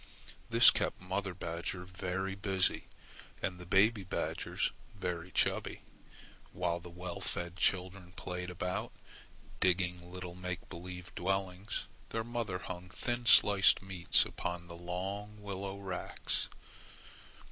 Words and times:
This 0.49 0.71
kept 0.71 0.99
mother 0.99 1.35
badger 1.35 1.83
very 1.85 2.33
busy, 2.33 2.85
and 3.39 3.59
the 3.59 3.67
baby 3.67 4.03
badgers 4.03 4.71
very 4.95 5.29
chubby. 5.29 5.81
While 6.53 6.79
the 6.79 6.89
well 6.89 7.19
fed 7.21 7.55
children 7.55 8.13
played 8.13 8.49
about, 8.49 8.91
digging 9.59 10.11
little 10.11 10.33
make 10.33 10.67
believe 10.69 11.13
dwellings, 11.13 11.83
their 12.09 12.23
mother 12.23 12.57
hung 12.57 12.89
thin 12.89 13.27
sliced 13.27 13.83
meats 13.83 14.25
upon 14.25 14.67
long 14.67 15.39
willow 15.39 15.77
racks. 15.77 16.47